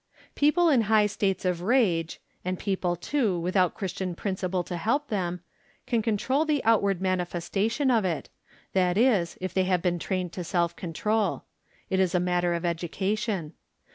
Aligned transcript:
People 0.33 0.67
in 0.67 0.81
high 0.89 1.05
states 1.05 1.45
of 1.45 1.61
rage, 1.61 2.19
and 2.43 2.57
people, 2.57 2.95
too," 2.95 3.39
without 3.39 3.75
Christian 3.75 4.15
principle 4.15 4.63
to 4.63 4.75
help 4.75 5.09
them, 5.09 5.41
can 5.85 6.01
control 6.01 6.43
the 6.43 6.63
outward 6.63 7.01
manifestation 7.01 7.91
of 7.91 8.03
it; 8.03 8.27
that 8.73 8.97
is, 8.97 9.37
if 9.41 9.53
they 9.53 9.65
have 9.65 9.83
been 9.83 9.99
trained 9.99 10.33
to 10.33 10.43
self 10.43 10.75
control. 10.75 11.43
It 11.91 11.99
is 11.99 12.15
a 12.15 12.19
matter 12.19 12.55
of 12.55 12.65
education. 12.65 13.53